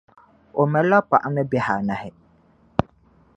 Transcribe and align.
O 0.59 0.61
mali 0.73 0.87
la 0.93 0.99
paɣa 1.09 1.27
ni 1.31 1.43
bihi 1.49 1.71
anahi. 1.79 2.09